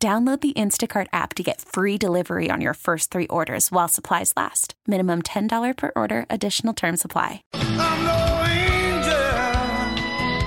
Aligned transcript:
Download 0.00 0.40
the 0.40 0.52
Instacart 0.52 1.08
app 1.12 1.34
to 1.34 1.42
get 1.42 1.60
free 1.60 1.98
delivery 1.98 2.50
on 2.52 2.60
your 2.60 2.74
first 2.74 3.10
three 3.10 3.26
orders 3.26 3.72
while 3.72 3.88
supplies 3.88 4.32
last. 4.36 4.74
Minimum 4.86 5.22
$10 5.22 5.76
per 5.76 5.90
order, 5.96 6.24
additional 6.30 6.72
term 6.72 6.96
supply. 6.96 7.42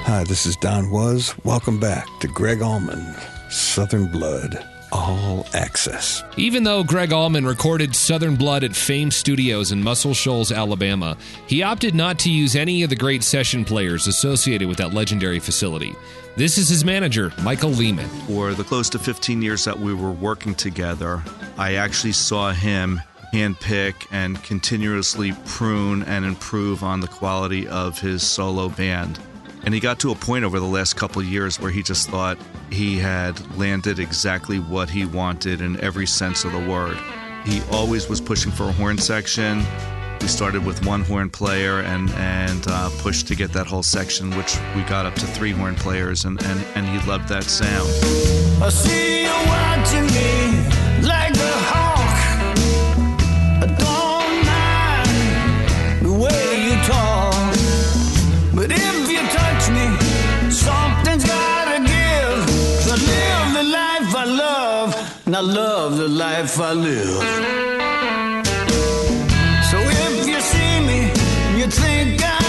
Hi, 0.05 0.23
this 0.26 0.45
is 0.45 0.55
Don 0.55 0.90
Was. 0.90 1.35
Welcome 1.43 1.81
back 1.81 2.05
to 2.21 2.29
Gregg 2.29 2.62
Allman, 2.62 3.13
Southern 3.49 4.09
Blood, 4.09 4.57
All 4.91 5.48
Access. 5.54 6.23
Even 6.38 6.63
though 6.63 6.84
Gregg 6.84 7.13
Allman 7.13 7.45
recorded 7.45 7.95
Southern 7.95 8.36
Blood 8.36 8.63
at 8.63 8.76
Fame 8.76 9.12
Studios 9.12 9.72
in 9.72 9.82
Muscle 9.82 10.13
Shoals, 10.13 10.52
Alabama, 10.52 11.18
he 11.48 11.63
opted 11.63 11.95
not 11.95 12.20
to 12.20 12.32
use 12.32 12.55
any 12.55 12.84
of 12.84 12.90
the 12.90 12.96
great 12.96 13.23
session 13.23 13.63
players 13.66 14.08
associated 14.08 14.68
with 14.68 14.77
that 14.77 14.94
legendary 14.94 15.40
facility. 15.40 15.96
This 16.35 16.58
is 16.58 16.70
his 16.70 16.85
manager, 16.85 17.34
Michael 17.41 17.72
Lehman. 17.72 18.08
For 18.27 18.54
the 18.54 18.63
close 18.63 18.90
to 18.91 18.99
15 18.99 19.41
years 19.41 19.66
that 19.66 19.77
we 19.77 19.94
were 19.94 20.12
working 20.12 20.55
together, 20.55 21.23
I 21.58 21.76
actually 21.76 22.13
saw 22.13 22.52
him 22.52 23.02
handpick 23.34 24.08
and 24.12 24.41
continuously 24.43 25.34
prune 25.46 26.04
and 26.04 26.26
improve 26.26 26.84
on 26.84 26.99
the 26.99 27.08
quality 27.08 27.68
of 27.68 27.99
his 27.99 28.24
solo 28.24 28.70
band. 28.70 29.20
And 29.63 29.73
he 29.73 29.79
got 29.79 29.99
to 29.99 30.12
a 30.12 30.15
point 30.15 30.43
over 30.43 30.59
the 30.59 30.65
last 30.65 30.95
couple 30.95 31.21
years 31.21 31.59
where 31.59 31.71
he 31.71 31.84
just 31.84 32.09
thought 32.09 32.37
he 32.71 32.98
had 32.98 33.40
landed 33.57 33.99
exactly 33.99 34.59
what 34.59 34.90
he 34.90 35.05
wanted 35.05 35.62
in 35.62 35.79
every 35.81 36.07
sense 36.07 36.43
of 36.45 36.51
the 36.51 36.59
word. 36.59 36.98
He 37.45 37.62
always 37.71 38.09
was 38.09 38.20
pushing 38.21 38.51
for 38.51 38.70
a 38.70 38.71
horn 38.71 38.98
section. 38.98 39.63
We 40.20 40.27
started 40.27 40.65
with 40.65 40.85
one 40.85 41.01
horn 41.01 41.29
player 41.31 41.79
and 41.79 42.09
and 42.12 42.63
uh, 42.68 42.90
pushed 42.99 43.27
to 43.29 43.35
get 43.35 43.51
that 43.53 43.65
whole 43.65 43.81
section, 43.84 44.29
which 44.37 44.55
we 44.76 44.84
got 44.84 45.05
up 45.07 45.15
to 45.15 45.26
three 45.26 45.51
horn 45.51 45.75
players, 45.75 46.25
and 46.25 46.41
and, 46.43 46.63
and 46.75 46.87
he 46.87 46.99
loved 47.09 47.27
that 47.29 47.43
sound. 47.46 47.90
I 48.62 48.70
see 48.70 49.23
you 49.23 49.34
watching 49.48 50.05
me 50.05 50.62
like 51.07 51.35
a 51.35 51.53
hawk. 51.71 52.20
I 53.63 53.68
don't 53.81 54.46
mind 54.46 56.05
the 56.05 56.13
way 56.13 56.68
you 56.68 56.75
talk, 56.84 57.55
but 58.53 58.71
if 58.71 59.01
I 65.41 65.44
love 65.44 65.97
the 65.97 66.07
life 66.07 66.59
I 66.59 66.72
live. 66.73 67.23
So 69.72 69.78
if 69.79 70.28
you 70.28 70.39
see 70.39 70.79
me, 70.85 71.00
you 71.57 71.66
think 71.66 72.22
I'm 72.23 72.41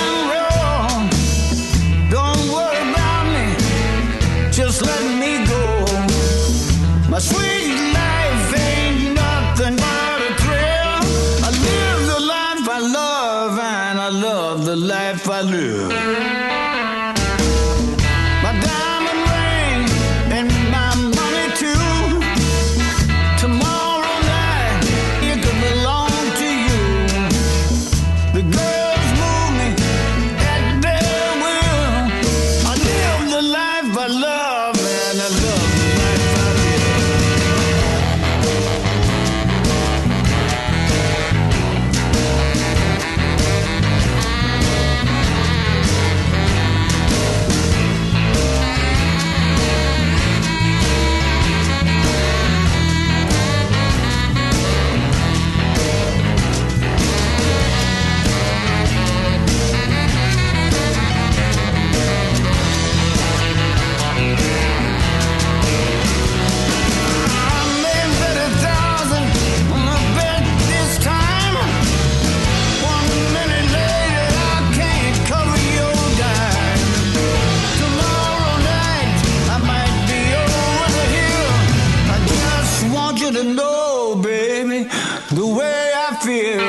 way 86.27 86.62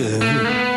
live. 0.00 0.71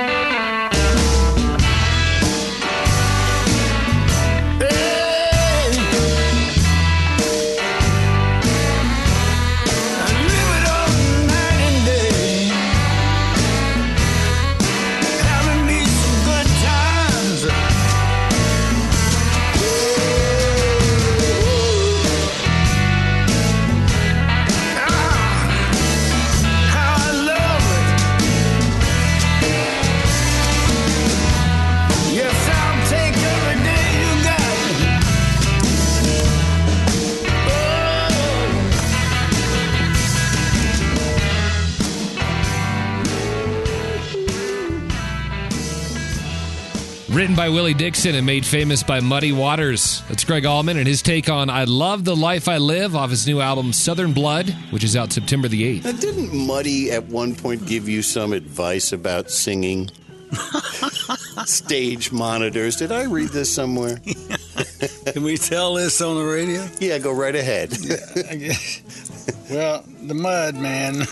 Written 47.26 47.36
by 47.36 47.50
Willie 47.50 47.74
Dixon 47.74 48.14
and 48.14 48.24
made 48.24 48.46
famous 48.46 48.84
by 48.84 49.00
Muddy 49.00 49.32
Waters. 49.32 50.04
That's 50.10 50.24
Gregg 50.24 50.46
Allman 50.46 50.78
and 50.78 50.86
his 50.86 51.02
take 51.02 51.28
on 51.28 51.50
I 51.50 51.64
Love 51.64 52.06
the 52.06 52.16
Life 52.16 52.48
I 52.48 52.58
Live 52.58 52.96
off 52.96 53.10
his 53.10 53.26
new 53.26 53.42
album 53.42 53.74
Southern 53.74 54.14
Blood, 54.14 54.52
which 54.70 54.84
is 54.84 54.96
out 54.96 55.12
September 55.12 55.48
the 55.48 55.80
8th. 55.80 55.86
Now, 55.86 55.92
didn't 55.94 56.36
Muddy 56.36 56.92
at 56.92 57.04
one 57.06 57.34
point 57.34 57.66
give 57.66 57.90
you 57.90 58.04
some 58.04 58.32
advice 58.32 58.92
about 58.92 59.32
singing? 59.32 59.90
Stage 61.46 62.12
monitors. 62.12 62.76
Did 62.76 62.92
I 62.92 63.06
read 63.06 63.30
this 63.30 63.52
somewhere? 63.52 63.98
Can 65.12 65.24
we 65.24 65.36
tell 65.38 65.74
this 65.74 66.00
on 66.02 66.18
the 66.18 66.24
radio? 66.24 66.70
Yeah, 66.80 67.00
go 67.00 67.12
right 67.12 67.36
ahead. 67.36 67.76
Well, 69.50 69.84
the 70.02 70.14
Mud 70.14 70.56
Man, 70.56 71.08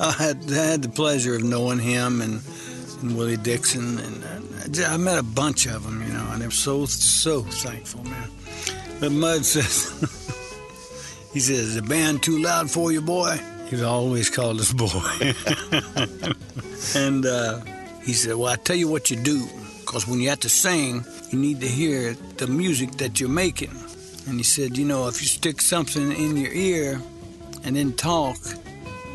I 0.00 0.12
had, 0.12 0.50
I 0.50 0.66
had 0.66 0.82
the 0.82 0.88
pleasure 0.88 1.34
of 1.34 1.44
knowing 1.44 1.78
him 1.78 2.20
and, 2.20 2.40
and 3.02 3.16
Willie 3.16 3.36
Dixon, 3.36 3.98
and 3.98 4.24
uh, 4.24 4.64
I, 4.64 4.68
ju- 4.68 4.84
I 4.84 4.96
met 4.96 5.18
a 5.18 5.22
bunch 5.22 5.66
of 5.66 5.82
them, 5.84 6.02
you 6.02 6.12
know, 6.12 6.26
and 6.32 6.42
I'm 6.42 6.50
so 6.50 6.86
so 6.86 7.42
thankful, 7.42 8.02
man. 8.04 8.30
But 9.00 9.12
Mud 9.12 9.44
says, 9.44 9.88
he 11.32 11.40
says, 11.40 11.58
"Is 11.58 11.74
the 11.76 11.82
band 11.82 12.22
too 12.22 12.38
loud 12.42 12.70
for 12.70 12.92
you, 12.92 13.00
boy?" 13.00 13.38
He's 13.68 13.82
always 13.82 14.30
called 14.30 14.60
us 14.60 14.72
boy, 14.72 15.34
and 16.94 17.26
uh, 17.26 17.60
he 18.02 18.12
said, 18.12 18.36
"Well, 18.36 18.52
I 18.52 18.56
tell 18.56 18.76
you 18.76 18.88
what 18.88 19.10
you 19.10 19.16
do, 19.16 19.46
because 19.80 20.06
when 20.06 20.20
you 20.20 20.28
have 20.28 20.40
to 20.40 20.48
sing, 20.48 21.04
you 21.30 21.38
need 21.38 21.60
to 21.60 21.68
hear 21.68 22.14
the 22.36 22.46
music 22.46 22.92
that 22.98 23.20
you're 23.20 23.28
making." 23.28 23.74
And 24.26 24.38
he 24.38 24.44
said, 24.44 24.76
"You 24.78 24.84
know, 24.84 25.08
if 25.08 25.20
you 25.20 25.26
stick 25.28 25.60
something 25.60 26.12
in 26.12 26.36
your 26.36 26.52
ear." 26.52 27.00
and 27.66 27.74
then 27.74 27.92
talk, 27.94 28.36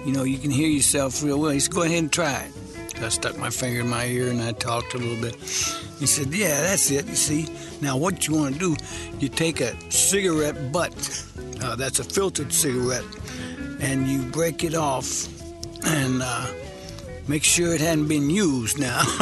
you 0.06 0.12
know, 0.12 0.24
you 0.24 0.38
can 0.38 0.52
hear 0.52 0.68
yourself 0.68 1.24
real 1.24 1.40
well. 1.40 1.52
He 1.52 1.60
said, 1.62 1.74
go 1.74 1.84
ahead 1.84 2.00
and 2.00 2.12
try 2.12 2.42
it. 2.44 2.52
I 3.04 3.10
stuck 3.10 3.38
my 3.38 3.50
finger 3.50 3.82
in 3.82 3.90
my 3.90 4.06
ear 4.06 4.30
and 4.30 4.42
I 4.42 4.52
talked 4.52 4.94
a 4.94 4.98
little 4.98 5.22
bit. 5.22 5.36
He 6.00 6.06
said, 6.06 6.34
yeah, 6.34 6.62
that's 6.62 6.90
it. 6.92 7.08
You 7.08 7.16
see, 7.16 7.48
now 7.82 7.98
what 7.98 8.28
you 8.28 8.36
want 8.36 8.56
to 8.56 8.60
do, 8.60 8.76
you 9.20 9.30
take 9.30 9.62
a 9.62 9.76
cigarette 9.92 10.72
butt, 10.72 10.94
uh, 11.62 11.76
that's 11.76 12.00
a 12.00 12.04
filtered 12.04 12.52
cigarette, 12.52 13.06
and 13.80 14.08
you 14.08 14.22
break 14.24 14.64
it 14.64 14.76
off 14.76 15.28
and 15.86 16.22
uh, 16.24 16.48
make 17.28 17.44
sure 17.44 17.74
it 17.74 17.82
hadn't 17.82 18.08
been 18.08 18.30
used 18.30 18.80
now. 18.80 19.02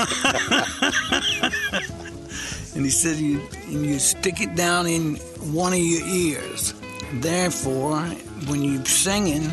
and 2.76 2.86
he 2.86 2.90
said, 2.90 3.18
you, 3.18 3.42
you 3.68 4.00
stick 4.00 4.42
it 4.42 4.56
down 4.56 4.88
in 4.88 5.16
one 5.54 5.74
of 5.74 5.80
your 5.80 6.08
ears. 6.08 6.74
Therefore, 7.14 8.02
when 8.48 8.64
you're 8.64 8.86
singing, 8.86 9.52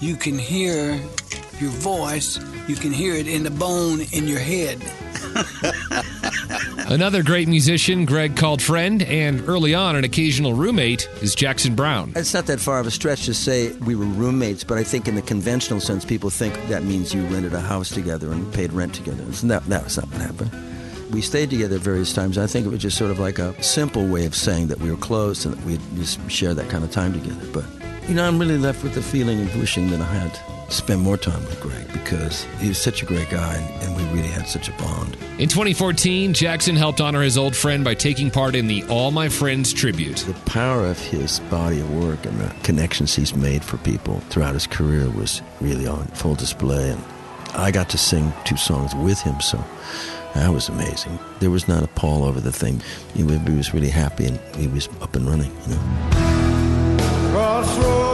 you 0.00 0.16
can 0.16 0.38
hear 0.38 1.00
your 1.58 1.70
voice, 1.70 2.38
you 2.66 2.76
can 2.76 2.92
hear 2.92 3.14
it 3.14 3.28
in 3.28 3.42
the 3.42 3.50
bone 3.50 4.00
in 4.12 4.26
your 4.26 4.40
head. 4.40 4.82
Another 6.88 7.22
great 7.22 7.48
musician 7.48 8.04
Gregg 8.04 8.36
called 8.36 8.62
friend, 8.62 9.02
and 9.02 9.46
early 9.48 9.74
on 9.74 9.96
an 9.96 10.04
occasional 10.04 10.54
roommate, 10.54 11.08
is 11.20 11.34
Jackson 11.34 11.74
Browne. 11.74 12.12
It's 12.14 12.32
not 12.32 12.46
that 12.46 12.60
far 12.60 12.78
of 12.78 12.86
a 12.86 12.92
stretch 12.92 13.26
to 13.26 13.34
say 13.34 13.72
we 13.78 13.96
were 13.96 14.04
roommates, 14.04 14.62
but 14.62 14.78
I 14.78 14.84
think 14.84 15.08
in 15.08 15.16
the 15.16 15.22
conventional 15.22 15.80
sense, 15.80 16.04
people 16.04 16.30
think 16.30 16.54
that 16.68 16.84
means 16.84 17.12
you 17.12 17.26
rented 17.26 17.54
a 17.54 17.60
house 17.60 17.90
together 17.90 18.30
and 18.30 18.52
paid 18.54 18.72
rent 18.72 18.94
together. 18.94 19.24
It's 19.28 19.42
not, 19.42 19.64
that 19.66 19.84
was 19.84 19.96
not 19.96 20.06
what 20.12 20.20
happened. 20.20 20.50
We 21.12 21.22
stayed 21.22 21.50
together 21.50 21.78
various 21.78 22.12
times. 22.12 22.38
I 22.38 22.46
think 22.46 22.66
it 22.66 22.70
was 22.70 22.82
just 22.82 22.96
sort 22.98 23.10
of 23.10 23.18
like 23.18 23.38
a 23.38 23.60
simple 23.62 24.06
way 24.06 24.24
of 24.24 24.34
saying 24.34 24.68
that 24.68 24.78
we 24.78 24.90
were 24.90 24.96
close 24.96 25.44
and 25.44 25.54
that 25.54 25.64
we 25.64 25.78
just 25.96 26.18
share 26.30 26.54
that 26.54 26.68
kind 26.68 26.84
of 26.84 26.90
time 26.90 27.12
together. 27.12 27.46
But, 27.52 27.64
you 28.08 28.14
know, 28.14 28.26
I'm 28.26 28.38
really 28.38 28.58
left 28.58 28.82
with 28.82 28.94
the 28.94 29.02
feeling 29.02 29.40
of 29.40 29.56
wishing 29.56 29.90
that 29.90 30.00
I 30.00 30.04
had 30.04 30.72
spent 30.72 31.00
more 31.00 31.16
time 31.16 31.44
with 31.44 31.60
Gregg 31.60 31.92
because 31.92 32.44
he 32.60 32.68
was 32.68 32.78
such 32.78 33.02
a 33.02 33.06
great 33.06 33.30
guy 33.30 33.54
and, 33.54 33.82
and 33.82 33.96
we 33.96 34.02
really 34.16 34.28
had 34.28 34.48
such 34.48 34.68
a 34.68 34.72
bond. 34.72 35.16
In 35.38 35.48
2014, 35.48 36.32
Jackson 36.32 36.76
helped 36.76 37.00
honor 37.00 37.22
his 37.22 37.38
old 37.38 37.56
friend 37.56 37.84
by 37.84 37.94
taking 37.94 38.30
part 38.30 38.54
in 38.54 38.66
the 38.66 38.84
All 38.84 39.10
My 39.10 39.28
Friends 39.28 39.72
tribute. 39.72 40.18
The 40.18 40.34
power 40.50 40.86
of 40.86 40.98
his 40.98 41.40
body 41.40 41.80
of 41.80 41.92
work 41.94 42.24
and 42.26 42.38
the 42.40 42.54
connections 42.62 43.14
he's 43.14 43.34
made 43.34 43.64
for 43.64 43.76
people 43.78 44.20
throughout 44.30 44.54
his 44.54 44.66
career 44.66 45.08
was 45.10 45.42
really 45.60 45.86
on 45.86 46.06
full 46.08 46.34
display. 46.34 46.90
And 46.90 47.04
I 47.54 47.70
got 47.70 47.88
to 47.90 47.98
sing 47.98 48.32
two 48.44 48.56
songs 48.56 48.94
with 48.94 49.20
him, 49.20 49.40
so 49.40 49.62
that 50.34 50.50
was 50.50 50.68
amazing. 50.68 51.18
There 51.40 51.50
was 51.50 51.68
not 51.68 51.82
a 51.82 51.88
pall 51.88 52.24
over 52.24 52.40
the 52.40 52.52
thing. 52.52 52.82
He 53.14 53.22
was, 53.22 53.38
he 53.38 53.54
was 53.54 53.72
really 53.72 53.90
happy 53.90 54.26
and 54.26 54.38
he 54.56 54.66
was 54.68 54.88
up 55.00 55.16
and 55.16 55.26
running, 55.28 55.52
you 55.62 55.74
know. 55.74 56.25
Crossroads 57.66 58.05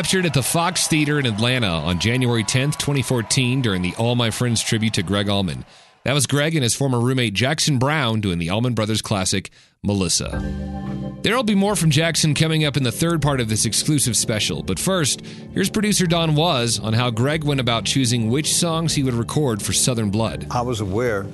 Captured 0.00 0.24
at 0.24 0.32
the 0.32 0.42
Fox 0.42 0.86
Theater 0.86 1.18
in 1.18 1.26
Atlanta 1.26 1.68
on 1.68 1.98
January 1.98 2.42
10th, 2.42 2.78
2014, 2.78 3.60
during 3.60 3.82
the 3.82 3.94
All 3.98 4.16
My 4.16 4.30
Friends 4.30 4.62
tribute 4.62 4.94
to 4.94 5.02
Gregg 5.02 5.28
Allman. 5.28 5.66
That 6.04 6.14
was 6.14 6.26
Gregg 6.26 6.54
and 6.54 6.62
his 6.62 6.74
former 6.74 6.98
roommate 6.98 7.34
Jackson 7.34 7.78
Browne 7.78 8.22
doing 8.22 8.38
the 8.38 8.48
Allman 8.48 8.72
Brothers 8.72 9.02
classic, 9.02 9.50
Melissa. 9.82 10.40
There'll 11.20 11.42
be 11.42 11.54
more 11.54 11.76
from 11.76 11.90
Jackson 11.90 12.32
coming 12.32 12.64
up 12.64 12.78
in 12.78 12.82
the 12.82 12.90
third 12.90 13.20
part 13.20 13.40
of 13.40 13.50
this 13.50 13.66
exclusive 13.66 14.16
special, 14.16 14.62
but 14.62 14.78
first, 14.78 15.20
here's 15.52 15.68
producer 15.68 16.06
Don 16.06 16.34
Was 16.34 16.78
on 16.78 16.94
how 16.94 17.10
Gregg 17.10 17.44
went 17.44 17.60
about 17.60 17.84
choosing 17.84 18.30
which 18.30 18.54
songs 18.54 18.94
he 18.94 19.02
would 19.02 19.12
record 19.12 19.60
for 19.60 19.74
Southern 19.74 20.10
Blood. 20.10 20.46
I 20.50 20.62
was 20.62 20.80
aware, 20.80 21.26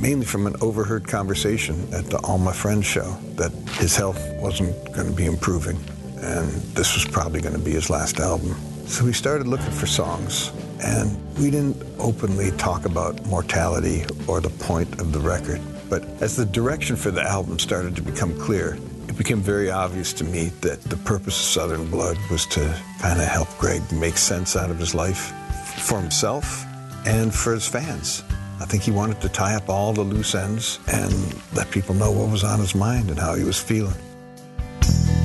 mainly 0.00 0.24
from 0.24 0.46
an 0.46 0.56
overheard 0.62 1.06
conversation 1.06 1.76
at 1.92 2.06
the 2.06 2.16
All 2.20 2.38
My 2.38 2.54
Friends 2.54 2.86
show, 2.86 3.18
that 3.34 3.52
his 3.78 3.94
health 3.94 4.18
wasn't 4.36 4.74
going 4.94 5.08
to 5.08 5.14
be 5.14 5.26
improving, 5.26 5.78
and 6.24 6.50
this 6.74 6.94
was 6.94 7.04
probably 7.04 7.40
going 7.40 7.54
to 7.54 7.60
be 7.60 7.72
his 7.72 7.90
last 7.90 8.18
album. 8.18 8.54
So 8.86 9.04
we 9.04 9.12
started 9.12 9.46
looking 9.46 9.70
for 9.70 9.86
songs, 9.86 10.52
and 10.82 11.16
we 11.36 11.50
didn't 11.50 11.76
openly 11.98 12.50
talk 12.52 12.86
about 12.86 13.24
mortality 13.26 14.04
or 14.26 14.40
the 14.40 14.50
point 14.50 15.00
of 15.00 15.12
the 15.12 15.20
record. 15.20 15.60
But 15.90 16.04
as 16.20 16.36
the 16.36 16.46
direction 16.46 16.96
for 16.96 17.10
the 17.10 17.22
album 17.22 17.58
started 17.58 17.94
to 17.96 18.02
become 18.02 18.38
clear, 18.38 18.78
it 19.08 19.16
became 19.18 19.40
very 19.40 19.70
obvious 19.70 20.12
to 20.14 20.24
me 20.24 20.46
that 20.62 20.82
the 20.82 20.96
purpose 20.96 21.38
of 21.38 21.44
Southern 21.44 21.90
Blood 21.90 22.18
was 22.30 22.46
to 22.46 22.60
kind 23.00 23.20
of 23.20 23.26
help 23.26 23.48
Gregg 23.58 23.82
make 23.92 24.16
sense 24.16 24.56
out 24.56 24.70
of 24.70 24.78
his 24.78 24.94
life 24.94 25.32
for 25.78 26.00
himself 26.00 26.64
and 27.06 27.34
for 27.34 27.52
his 27.52 27.68
fans. 27.68 28.24
I 28.60 28.64
think 28.64 28.82
he 28.82 28.90
wanted 28.90 29.20
to 29.20 29.28
tie 29.28 29.56
up 29.56 29.68
all 29.68 29.92
the 29.92 30.02
loose 30.02 30.34
ends 30.34 30.78
and 30.90 31.12
let 31.54 31.70
people 31.70 31.94
know 31.94 32.10
what 32.10 32.30
was 32.30 32.44
on 32.44 32.60
his 32.60 32.74
mind 32.74 33.10
and 33.10 33.18
how 33.18 33.34
he 33.34 33.44
was 33.44 33.60
feeling. 33.60 33.94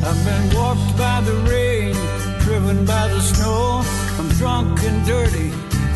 I've 0.10 0.26
been 0.26 0.56
walked 0.58 0.98
by 0.98 1.22
the 1.22 1.36
rain, 1.52 1.94
driven 2.40 2.84
by 2.84 3.08
the 3.10 3.22
snow. 3.22 3.84
I'm 4.18 4.28
drunk 4.40 4.82
and 4.82 5.06
dirty, 5.06 5.52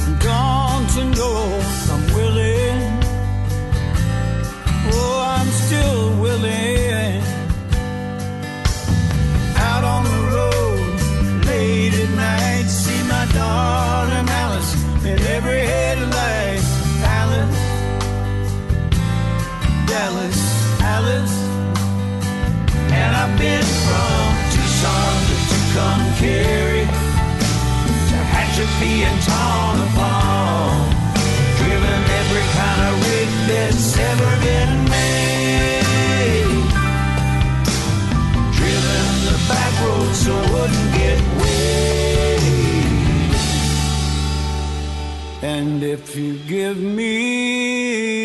and 0.06 0.22
gone 0.22 0.86
to 0.96 1.04
know 1.18 1.60
I'm 1.90 2.06
willing. 2.14 2.78
Oh, 4.94 5.36
I'm 5.36 5.48
still 5.48 6.22
willing. 6.22 7.33
And 45.44 45.84
if 45.84 46.16
you 46.16 46.38
give 46.48 46.78
me 46.78 48.24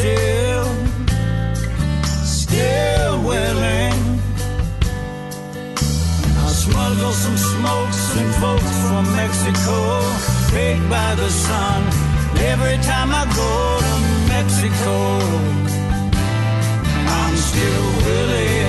still, 0.00 0.64
still 2.24 3.22
willing. 3.22 4.00
I'll 6.40 6.56
smuggle 6.64 7.12
some 7.12 7.36
smokes 7.36 8.16
and 8.20 8.32
folks 8.42 8.72
from 8.88 9.04
Mexico, 9.22 9.76
baked 10.52 10.88
by 10.88 11.14
the 11.16 11.28
sun. 11.28 11.80
Every 12.52 12.78
time 12.90 13.10
I 13.12 13.24
go 13.42 13.52
to 13.86 13.94
Mexico, 14.34 14.96
I'm 17.18 17.36
still 17.36 17.86
willing. 18.04 18.59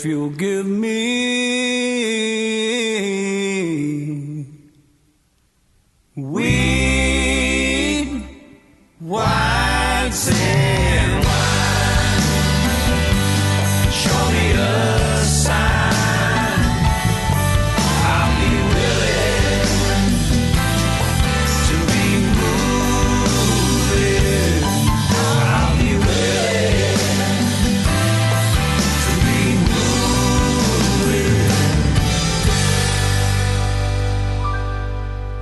If 0.00 0.06
you'll 0.06 0.30
give 0.30 0.66
me 0.66 0.99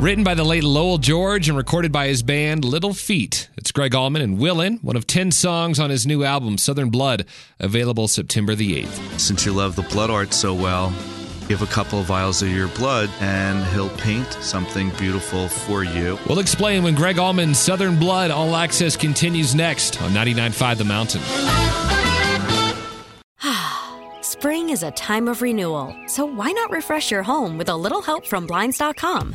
Written 0.08 0.24
by 0.24 0.32
the 0.32 0.42
late 0.42 0.64
Lowell 0.64 0.96
George 0.96 1.50
and 1.50 1.58
recorded 1.58 1.92
by 1.92 2.08
his 2.08 2.22
band 2.22 2.64
Little 2.64 2.94
Feat. 2.94 3.50
It's 3.58 3.70
Gregg 3.70 3.94
Allman 3.94 4.22
and 4.22 4.38
Willin, 4.38 4.78
one 4.78 4.96
of 4.96 5.06
10 5.06 5.30
songs 5.32 5.78
on 5.78 5.90
his 5.90 6.06
new 6.06 6.24
album, 6.24 6.56
Southern 6.56 6.88
Blood, 6.88 7.26
available 7.60 8.08
September 8.08 8.54
the 8.54 8.84
8th. 8.84 9.20
Since 9.20 9.44
you 9.44 9.52
love 9.52 9.76
the 9.76 9.82
blood 9.82 10.08
art 10.08 10.32
so 10.32 10.54
well, 10.54 10.94
give 11.46 11.60
a 11.60 11.66
couple 11.66 12.00
of 12.00 12.06
vials 12.06 12.40
of 12.40 12.48
your 12.48 12.68
blood 12.68 13.10
and 13.20 13.62
he'll 13.66 13.90
paint 13.98 14.32
something 14.40 14.88
beautiful 14.96 15.46
for 15.46 15.84
you. 15.84 16.18
We'll 16.26 16.38
explain 16.38 16.84
when 16.84 16.94
Gregg 16.94 17.18
Allman's 17.18 17.58
Southern 17.58 17.98
Blood 17.98 18.30
All 18.30 18.56
Access 18.56 18.96
continues 18.96 19.54
next 19.54 20.00
on 20.00 20.12
99.5 20.12 20.78
The 20.78 20.84
Mountain. 20.84 21.20
Spring 24.22 24.70
is 24.70 24.82
a 24.82 24.90
time 24.92 25.28
of 25.28 25.42
renewal, 25.42 25.94
so 26.06 26.24
why 26.24 26.50
not 26.52 26.70
refresh 26.70 27.10
your 27.10 27.24
home 27.24 27.58
with 27.58 27.68
a 27.68 27.76
little 27.76 28.00
help 28.00 28.26
from 28.26 28.46
Blinds.com? 28.46 29.34